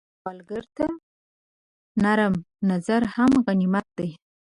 سوالګر 0.19 0.65
ته 0.77 0.85
نرم 2.03 2.33
نظر 2.69 3.01
هم 3.15 3.31
غنیمت 3.45 3.87
دی 3.97 4.09